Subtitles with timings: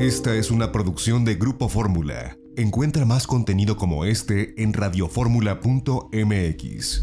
[0.00, 2.38] Esta es una producción de Grupo Fórmula.
[2.56, 7.02] Encuentra más contenido como este en radioformula.mx.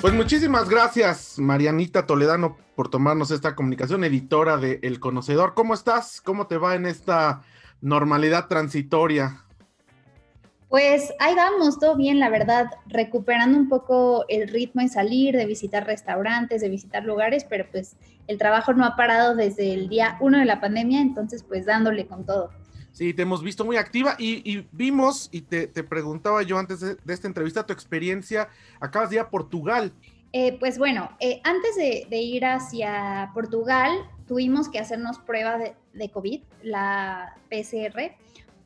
[0.00, 5.54] Pues muchísimas gracias, Marianita Toledano, por tomarnos esta comunicación, editora de El Conocedor.
[5.54, 6.20] ¿Cómo estás?
[6.20, 7.42] ¿Cómo te va en esta
[7.80, 9.44] normalidad transitoria?
[10.68, 15.46] Pues ahí vamos, todo bien, la verdad, recuperando un poco el ritmo de salir, de
[15.46, 20.18] visitar restaurantes, de visitar lugares, pero pues el trabajo no ha parado desde el día
[20.20, 22.50] uno de la pandemia, entonces pues dándole con todo.
[22.92, 27.28] Sí, te hemos visto muy activa y, vimos, y te, preguntaba yo antes de, esta
[27.28, 29.92] entrevista, tu experiencia, acabas de ir a Portugal.
[30.32, 33.90] Eh, pues bueno, eh, antes de, ir hacia Portugal,
[34.26, 38.12] tuvimos que hacernos prueba de, de COVID, la PCR,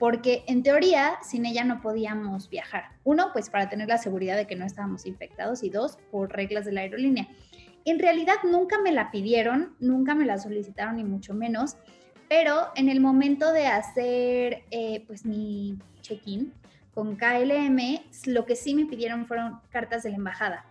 [0.03, 2.87] porque en teoría sin ella no podíamos viajar.
[3.05, 6.65] Uno, pues para tener la seguridad de que no estábamos infectados y dos, por reglas
[6.65, 7.29] de la aerolínea.
[7.85, 11.77] En realidad nunca me la pidieron, nunca me la solicitaron ni mucho menos
[12.33, 16.51] pero en el momento de hacer eh, pues mi check-in
[16.95, 17.79] con KLM,
[18.25, 20.65] lo que sí me pidieron fueron cartas de la embajada.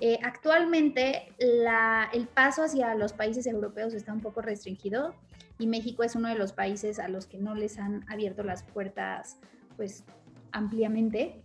[0.00, 5.14] Eh, actualmente el paso hacia los países europeos está un poco restringido
[5.58, 8.62] y México es uno de los países a los que no les han abierto las
[8.62, 9.38] puertas
[9.76, 10.04] pues
[10.52, 11.42] ampliamente.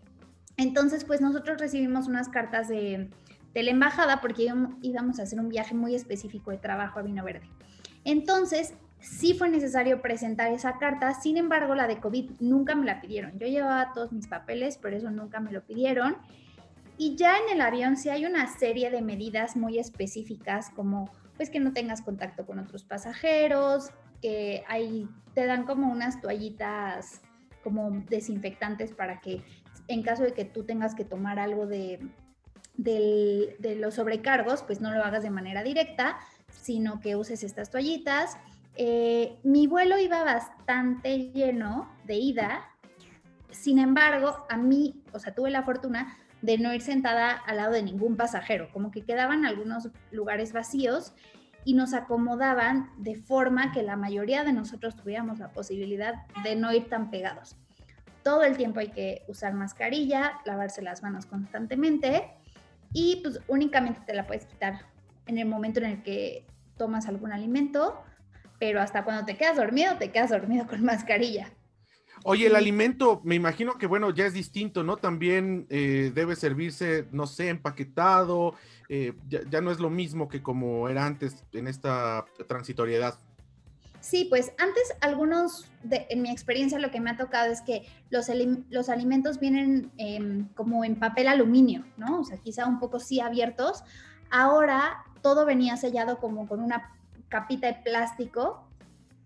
[0.57, 3.09] Entonces pues nosotros recibimos unas cartas de,
[3.53, 4.47] de la embajada porque
[4.81, 7.47] íbamos a hacer un viaje muy específico de trabajo a Vino Verde.
[8.05, 13.01] Entonces, sí fue necesario presentar esa carta, sin embargo la de COVID nunca me la
[13.01, 13.37] pidieron.
[13.37, 16.17] Yo llevaba todos mis papeles, pero eso nunca me lo pidieron.
[16.97, 21.49] Y ya en el avión sí hay una serie de medidas muy específicas como pues
[21.49, 23.89] que no tengas contacto con otros pasajeros,
[24.21, 27.21] que ahí te dan como unas toallitas
[27.63, 29.41] como desinfectantes para que
[29.87, 31.99] en caso de que tú tengas que tomar algo de,
[32.75, 36.19] de los sobrecargos, pues no lo hagas de manera directa,
[36.49, 38.37] sino que uses estas toallitas.
[38.75, 42.69] Eh, mi vuelo iba bastante lleno de ida,
[43.53, 47.71] sin embargo, a mí, o sea, tuve la fortuna de no ir sentada al lado
[47.71, 51.15] de ningún pasajero, como que quedaban algunos lugares vacíos
[51.65, 56.71] y nos acomodaban de forma que la mayoría de nosotros tuviéramos la posibilidad de no
[56.71, 57.55] ir tan pegados.
[58.21, 62.29] Todo el tiempo hay que usar mascarilla, lavarse las manos constantemente
[62.93, 64.85] y pues únicamente te la puedes quitar
[65.25, 66.45] en el momento en el que
[66.77, 68.03] tomas algún alimento
[68.63, 71.51] pero hasta cuando te quedas dormido, te quedas dormido con mascarilla.
[72.25, 74.95] Oye, el alimento, me imagino que bueno, ya es distinto, ¿no?
[74.95, 78.55] También eh, debe servirse, no sé, empaquetado,
[78.87, 83.19] eh, ya, no es lo mismo que como era antes en esta transitoriedad.
[83.99, 87.85] Sí, pues antes algunos, de, en mi experiencia lo que me ha tocado es que
[88.09, 88.27] los,
[88.69, 92.21] los alimentos vienen em, como en papel aluminio, ¿no?
[92.21, 93.83] O sea, quizá un poco sí abiertos.
[94.29, 96.91] Ahora todo venía sellado como con una
[97.29, 98.67] capita de plástico,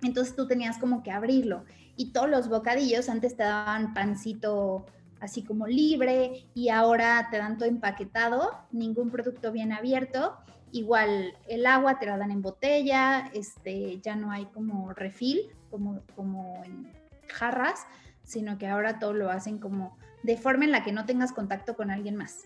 [0.01, 1.63] entonces tú tenías como que abrirlo.
[1.97, 4.85] Y todos los bocadillos antes te daban pancito
[5.19, 10.37] así como libre y ahora te dan todo empaquetado, ningún producto bien abierto.
[10.71, 16.01] Igual el agua te la dan en botella, este, ya no hay como refil, como,
[16.15, 16.91] como en
[17.27, 17.87] jarras,
[18.23, 21.75] sino que ahora todo lo hacen como de forma en la que no tengas contacto
[21.75, 22.45] con alguien más.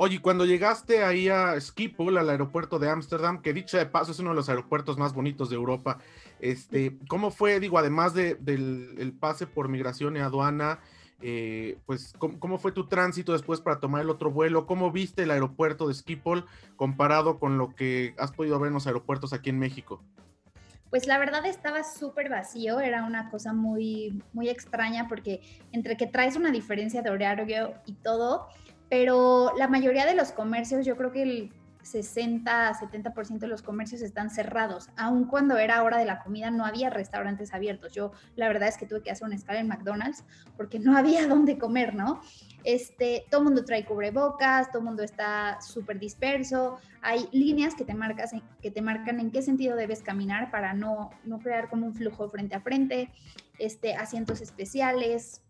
[0.00, 4.20] Oye, cuando llegaste ahí a Schiphol, al aeropuerto de Ámsterdam, que dicho de paso es
[4.20, 5.98] uno de los aeropuertos más bonitos de Europa,
[6.38, 10.78] este, ¿cómo fue, digo, además del pase por migración y aduana,
[11.20, 14.66] eh, pues, ¿cómo, fue tu tránsito después para tomar el otro vuelo?
[14.66, 18.86] ¿Cómo viste el aeropuerto de Schiphol comparado con lo que has podido ver en los
[18.86, 20.00] aeropuertos aquí en México?
[20.90, 25.40] Pues la verdad estaba súper vacío, era una cosa muy, muy extraña porque
[25.72, 28.48] entre que traes una diferencia de horario y todo,
[28.88, 34.02] pero la mayoría de los comercios, yo creo que el 60, 70% de los comercios
[34.02, 34.90] están cerrados.
[34.96, 37.92] Aun cuando era hora de la comida, no había restaurantes abiertos.
[37.92, 40.24] Yo la verdad es que tuve que hacer una escala en McDonald's
[40.56, 42.20] porque no había dónde comer, ¿no?
[42.64, 46.78] Este, todo el mundo trae cubrebocas, todo el mundo está súper disperso.
[47.00, 51.10] Hay líneas que te, marcas, que te marcan en qué sentido debes caminar para no,
[51.24, 53.10] no crear como un flujo frente a frente.
[53.58, 55.42] Este, asientos especiales,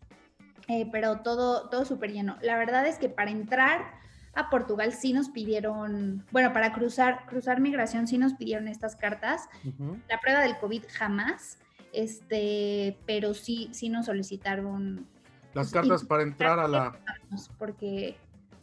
[0.69, 2.37] eh, pero todo, todo súper lleno.
[2.41, 3.99] La verdad es que para entrar
[4.35, 9.49] a Portugal sí nos pidieron, bueno, para cruzar, cruzar migración sí nos pidieron estas cartas.
[10.07, 11.57] La prueba del COVID jamás,
[11.91, 15.07] este, pero sí, sí nos solicitaron.
[15.55, 16.99] Las cartas para entrar a la...
[17.57, 18.17] Porque,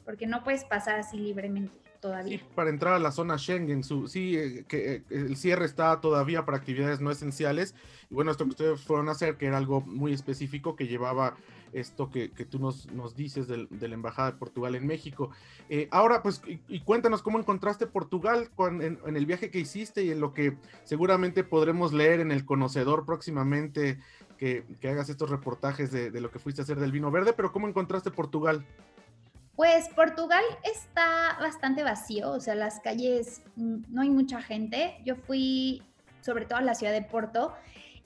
[0.05, 1.77] porque no puedes pasar así libremente.
[2.01, 2.39] Todavía.
[2.39, 6.01] Sí, para entrar a la zona Schengen, su, sí, eh, que eh, el cierre está
[6.01, 7.75] todavía para actividades no esenciales.
[8.11, 11.37] Y bueno, esto que ustedes fueron a hacer, que era algo muy específico que llevaba
[11.73, 15.31] esto que, tú nos, nos dices del, de la Embajada de Portugal en México.
[15.69, 20.11] Eh, ahora, pues, y, cuéntanos cómo encontraste Portugal en, en, el viaje que hiciste y
[20.11, 23.99] en lo que seguramente podremos leer en el Conocedor próximamente,
[24.39, 27.33] que, que hagas estos reportajes de, de lo que fuiste a hacer del vino verde,
[27.33, 28.65] pero cómo encontraste Portugal.
[29.57, 34.99] Pues Portugal está bastante vacío, o sea, las calles mm, no hay mucha gente.
[35.05, 35.83] Yo fui
[36.21, 37.55] sobre todo a la ciudad de Porto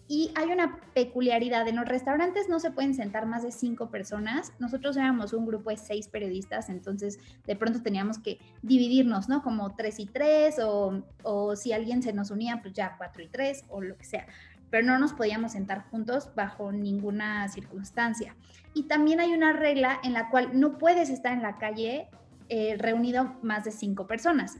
[0.06, 4.52] y hay una peculiaridad, en los restaurantes no se pueden sentar más de cinco personas.
[4.58, 9.42] Nosotros éramos un grupo de seis periodistas, entonces de pronto teníamos que dividirnos, ¿no?
[9.42, 13.28] Como tres y tres o, o si alguien se nos unía, pues ya cuatro y
[13.28, 14.26] tres o lo que sea
[14.70, 18.36] pero no nos podíamos sentar juntos bajo ninguna circunstancia.
[18.74, 22.08] Y también hay una regla en la cual no puedes estar en la calle
[22.48, 24.56] eh, reunido más de cinco personas.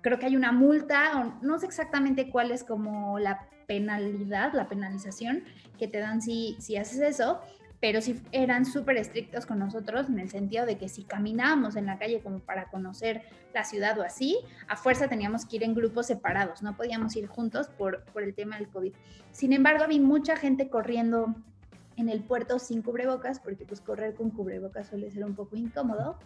[0.00, 5.44] Creo que hay una multa, no sé exactamente cuál es como la penalidad, la penalización
[5.78, 7.40] que te dan si, si haces eso,
[7.84, 11.84] pero sí eran súper estrictos con nosotros en el sentido de que si caminábamos en
[11.84, 13.20] la calle como para conocer
[13.52, 14.38] la ciudad o así,
[14.68, 18.34] a fuerza teníamos que ir en grupos separados, no podíamos ir juntos por, por el
[18.34, 18.94] tema del COVID.
[19.32, 21.34] Sin embargo, vi mucha gente corriendo
[21.98, 26.18] en el puerto sin cubrebocas, porque pues correr con cubrebocas suele ser un poco incómodo,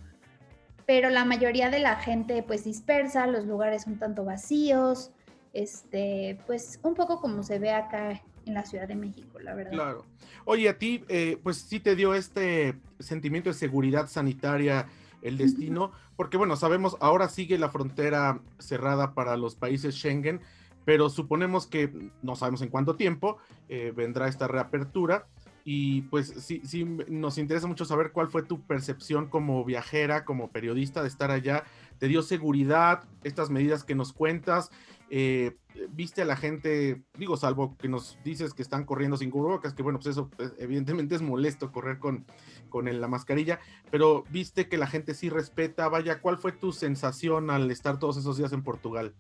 [0.87, 5.11] pero la mayoría de la gente pues dispersa, los lugares un tanto vacíos,
[5.53, 9.73] este, pues un poco como se ve acá en la Ciudad de México, la verdad.
[9.73, 10.05] Claro.
[10.45, 14.89] Oye, a ti, eh, pues sí te dio este sentimiento de seguridad sanitaria
[15.23, 20.41] el destino, porque bueno, sabemos, ahora sigue la frontera cerrada para los países Schengen,
[20.85, 21.93] pero suponemos que
[22.23, 25.27] no sabemos en cuánto tiempo eh, vendrá esta reapertura.
[25.65, 30.51] Y pues sí, sí, nos interesa mucho saber cuál fue tu percepción como viajera, como
[30.51, 31.65] periodista de estar allá.
[31.99, 34.71] ¿Te dio seguridad estas medidas que nos cuentas?
[35.11, 35.57] Eh,
[35.91, 39.83] viste a la gente, digo, salvo que nos dices que están corriendo sin cubrebocas, que
[39.83, 42.27] bueno, pues eso pues, evidentemente es molesto correr con,
[42.69, 43.59] con la mascarilla,
[43.91, 48.17] pero viste que la gente sí respeta, vaya, ¿cuál fue tu sensación al estar todos
[48.17, 49.15] esos días en Portugal?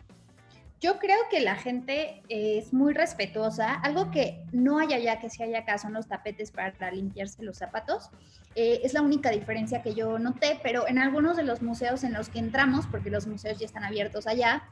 [0.80, 3.74] Yo creo que la gente es muy respetuosa.
[3.74, 7.58] Algo que no hay allá, que sí hay acá, son los tapetes para limpiarse los
[7.58, 8.10] zapatos.
[8.54, 12.12] Eh, es la única diferencia que yo noté, pero en algunos de los museos en
[12.12, 14.68] los que entramos, porque los museos ya están abiertos allá,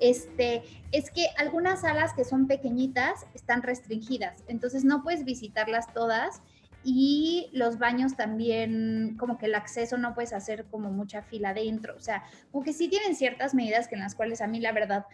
[0.00, 0.62] este,
[0.92, 6.42] es que algunas salas que son pequeñitas están restringidas, entonces no puedes visitarlas todas
[6.82, 11.96] y los baños también, como que el acceso no puedes hacer como mucha fila dentro,
[11.96, 14.72] o sea, como que sí tienen ciertas medidas que en las cuales a mí la
[14.72, 15.06] verdad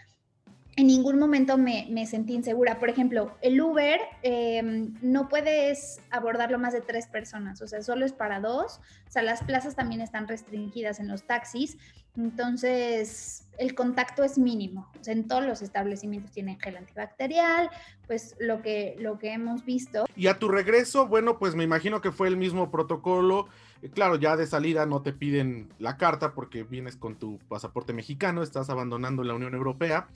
[0.76, 2.78] en ningún momento me, sentí insegura.
[2.78, 4.62] Por ejemplo, el Uber eh,
[5.02, 8.80] no puedes abordarlo más de tres personas, o sea, solo es para dos.
[9.06, 11.76] O sea, las plazas también están restringidas en los taxis.
[12.16, 14.90] Entonces, el contacto es mínimo.
[15.00, 17.70] O sea, en todos los establecimientos tienen gel antibacterial,
[18.06, 20.06] pues lo que, lo que hemos visto.
[20.16, 23.48] Y a tu regreso, bueno, pues me imagino que fue el mismo protocolo.
[23.82, 27.92] Eh, claro, ya de salida no te piden la carta porque vienes con tu pasaporte
[27.92, 30.08] mexicano, estás abandonando la Unión Europea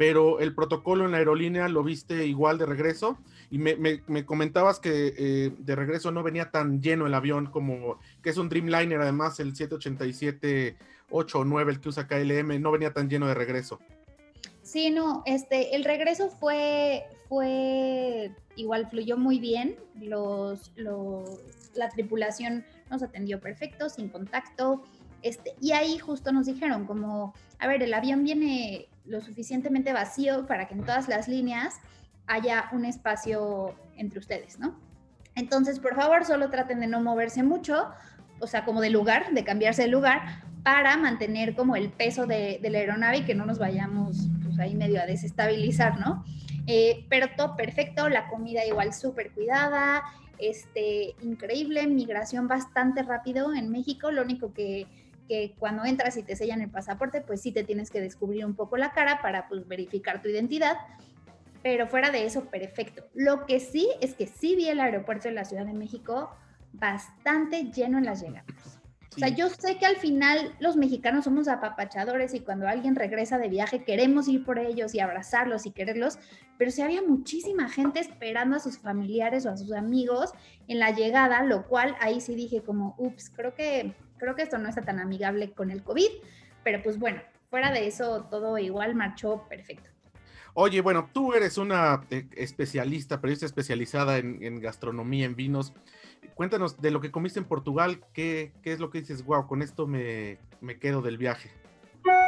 [0.00, 3.18] pero el protocolo en la aerolínea lo viste igual de regreso.
[3.50, 7.48] Y me, me, me comentabas que eh, de regreso no venía tan lleno el avión
[7.48, 10.78] como que es un Dreamliner, además el 787
[11.10, 13.78] 8 o 9, el que usa KLM, no venía tan lleno de regreso.
[14.62, 21.28] Sí, no, este, el regreso fue, fue igual, fluyó muy bien, los, los,
[21.74, 24.82] la tripulación nos atendió perfecto, sin contacto,
[25.22, 30.46] este, y ahí justo nos dijeron como, a ver, el avión viene lo suficientemente vacío
[30.46, 31.80] para que en todas las líneas
[32.26, 34.78] haya un espacio entre ustedes, ¿no?
[35.34, 37.88] Entonces, por favor, solo traten de no moverse mucho,
[38.38, 42.60] o sea, como de lugar, de cambiarse de lugar, para mantener como el peso de,
[42.62, 46.24] la aeronave y que no nos vayamos pues, ahí medio a desestabilizar, ¿no?
[46.66, 50.02] Eh, pero todo perfecto, la comida igual súper cuidada,
[50.38, 54.86] este, increíble, migración bastante rápido en México, lo único que
[55.30, 58.56] que cuando entras y te sellan el pasaporte, pues sí te tienes que descubrir un
[58.56, 60.76] poco la cara para pues, verificar tu identidad.
[61.62, 63.04] Pero fuera de eso, perfecto.
[63.14, 66.30] Lo que sí es que sí vi el aeropuerto de la Ciudad de México
[66.72, 68.80] bastante lleno en las llegadas.
[69.14, 73.38] O sea, yo sé que al final los mexicanos somos apapachadores y cuando alguien regresa
[73.38, 76.18] de viaje queremos ir por ellos y abrazarlos y quererlos,
[76.58, 80.32] pero sí había muchísima gente esperando a sus familiares o a sus amigos
[80.66, 84.58] en la llegada, lo cual ahí sí dije como, ups, creo que creo que esto
[84.58, 86.10] no está tan amigable con el COVID,
[86.62, 89.90] pero pues bueno, fuera de eso todo igual marchó perfecto.
[90.54, 95.72] Oye, bueno, tú eres una eh, especialista, periodista especializada en, gastronomía, en vinos.
[96.34, 99.24] Cuéntanos de lo que comiste en Portugal, ¿qué, qué es lo que dices?
[99.24, 101.50] Wow, con esto me, me quedo del viaje.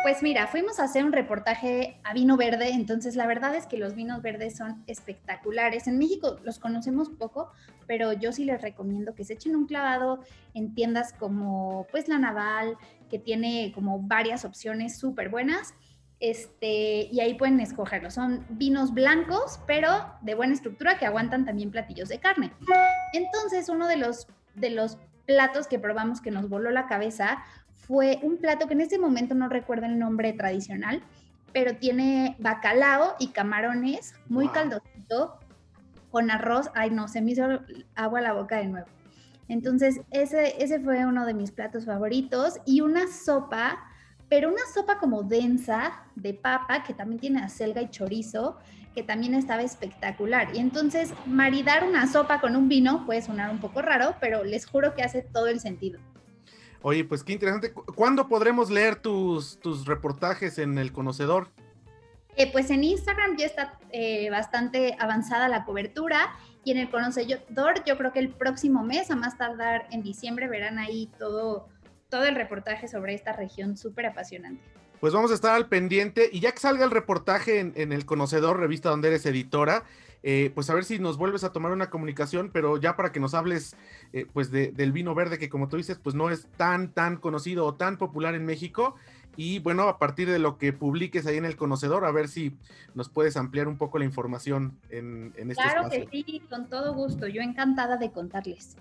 [0.02, 3.78] Pues mira, fuimos a hacer un reportaje a vino verde, entonces la verdad es que
[3.78, 5.86] los vinos verdes son espectaculares.
[5.86, 7.50] En México los conocemos poco,
[7.86, 10.20] pero yo sí les recomiendo que se echen un clavado
[10.54, 12.76] en tiendas como pues la Naval,
[13.08, 15.74] que tiene como varias opciones súper buenas.
[16.20, 18.10] Este, y ahí pueden escogerlo.
[18.10, 19.88] Son vinos blancos, pero
[20.20, 22.52] de buena estructura que aguantan también platillos de carne.
[23.12, 27.42] Entonces, uno de los, de los platos que probamos que nos voló la cabeza
[27.86, 31.02] fue un plato que en este momento no recuerdo el nombre tradicional,
[31.52, 35.38] pero tiene bacalao y camarones, muy caldosito,
[36.10, 36.70] con arroz.
[36.74, 37.44] Ay, no, se me hizo
[37.94, 38.86] agua a la boca de nuevo.
[39.48, 43.78] Entonces, ese, ese fue uno de mis platos favoritos y una sopa,
[44.28, 48.58] pero una sopa como densa de papa, que también tiene acelga y chorizo,
[48.94, 50.54] que también estaba espectacular.
[50.54, 54.66] Y entonces, maridar una sopa con un vino puede sonar un poco raro, pero les
[54.66, 55.98] juro que hace todo el sentido.
[56.82, 57.72] Oye, pues qué interesante.
[57.72, 61.48] ¿Cuándo podremos leer tus, tus reportajes en El Conocedor?
[62.36, 66.34] Eh, pues en Instagram ya está eh, bastante avanzada la cobertura
[66.64, 70.48] y en El Conocedor yo creo que el próximo mes, a más tardar en diciembre,
[70.48, 71.68] verán ahí todo,
[72.08, 74.62] todo el reportaje sobre esta región súper apasionante.
[74.98, 78.06] Pues vamos a estar al pendiente y ya que salga el reportaje en, en El
[78.06, 79.84] Conocedor, revista donde eres editora,
[80.22, 83.20] eh, pues a ver si nos vuelves a tomar una comunicación, pero ya para que
[83.20, 83.76] nos hables
[84.12, 87.66] eh, pues del vino verde que como tú dices, pues no es tan, tan conocido
[87.66, 88.94] o tan popular en México.
[89.36, 92.54] Y bueno, a partir de lo que publiques ahí en el conocedor, a ver si
[92.94, 96.92] nos puedes ampliar un poco la información en, en este Claro que sí, con todo
[96.94, 97.26] gusto.
[97.26, 98.76] Yo encantada de contarles.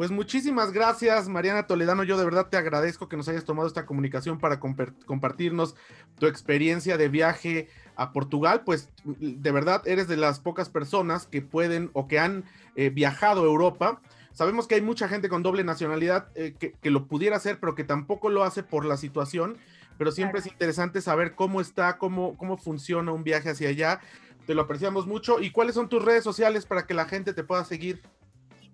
[0.00, 2.04] Pues muchísimas gracias, Mariana Toledano.
[2.04, 5.74] Yo de verdad te agradezco que nos hayas tomado esta comunicación para compartirnos
[6.18, 7.68] tu experiencia de viaje
[8.00, 8.62] a Portugal.
[8.64, 13.42] Pues de verdad eres de las pocas personas que pueden o que han eh, viajado
[13.42, 14.00] a Europa.
[14.32, 17.84] Sabemos que hay mucha gente con doble nacionalidad eh, que, lo pudiera hacer, pero que
[17.84, 19.58] tampoco lo hace por la situación.
[19.98, 24.00] Pero siempre es interesante saber cómo está, cómo, cómo funciona un viaje hacia allá.
[24.46, 25.40] Te lo apreciamos mucho.
[25.40, 28.00] ¿Y cuáles son tus redes sociales para que la gente te pueda seguir?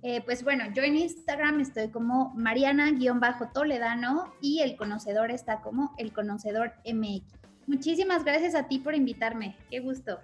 [0.02, 6.12] Eh, pues bueno, yo en Instagram estoy como Mariana-Toledano y el conocedor está como el
[6.12, 7.45] conocedor MX.
[7.66, 9.56] Muchísimas gracias a ti por invitarme.
[9.70, 10.18] Qué gusto.